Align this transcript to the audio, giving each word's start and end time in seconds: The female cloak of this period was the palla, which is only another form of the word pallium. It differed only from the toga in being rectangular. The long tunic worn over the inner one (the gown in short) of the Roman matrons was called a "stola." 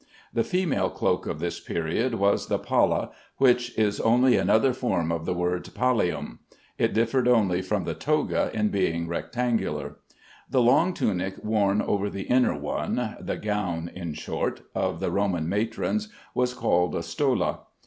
The 0.33 0.43
female 0.43 0.89
cloak 0.89 1.27
of 1.27 1.37
this 1.39 1.59
period 1.59 2.15
was 2.15 2.47
the 2.47 2.57
palla, 2.57 3.11
which 3.37 3.77
is 3.77 3.99
only 3.99 4.35
another 4.35 4.73
form 4.73 5.11
of 5.11 5.27
the 5.27 5.33
word 5.35 5.63
pallium. 5.75 6.39
It 6.79 6.95
differed 6.95 7.27
only 7.27 7.61
from 7.61 7.83
the 7.83 7.93
toga 7.93 8.49
in 8.51 8.69
being 8.69 9.07
rectangular. 9.07 9.97
The 10.49 10.63
long 10.63 10.95
tunic 10.95 11.35
worn 11.43 11.83
over 11.83 12.09
the 12.09 12.23
inner 12.23 12.57
one 12.59 13.15
(the 13.19 13.37
gown 13.37 13.91
in 13.93 14.15
short) 14.15 14.61
of 14.73 15.01
the 15.01 15.11
Roman 15.11 15.47
matrons 15.47 16.07
was 16.33 16.55
called 16.55 16.95
a 16.95 17.03
"stola." 17.03 17.59